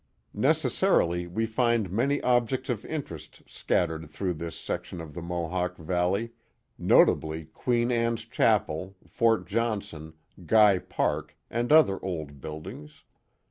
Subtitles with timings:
[0.33, 6.31] Necessarily we find many objects of interest scattered through this section of the Mohawk Valley,
[6.75, 13.03] notably Queen Anne's Chapel, Fort Johnson, Guy Park, and other old build ings.